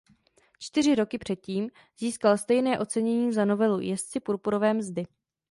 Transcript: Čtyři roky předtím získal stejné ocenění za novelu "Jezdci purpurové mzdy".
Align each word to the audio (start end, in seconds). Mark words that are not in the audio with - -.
Čtyři 0.59 0.95
roky 0.95 1.17
předtím 1.17 1.69
získal 1.97 2.37
stejné 2.37 2.79
ocenění 2.79 3.33
za 3.33 3.45
novelu 3.45 3.79
"Jezdci 3.79 4.19
purpurové 4.19 4.73
mzdy". 4.73 5.05